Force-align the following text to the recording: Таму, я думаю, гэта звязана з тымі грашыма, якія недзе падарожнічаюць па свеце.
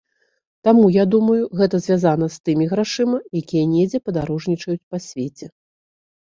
Таму, 0.67 0.87
я 0.95 1.03
думаю, 1.15 1.35
гэта 1.59 1.81
звязана 1.89 2.31
з 2.37 2.49
тымі 2.49 2.65
грашыма, 2.73 3.17
якія 3.43 3.69
недзе 3.77 3.97
падарожнічаюць 4.09 4.83
па 4.91 4.97
свеце. 5.13 5.45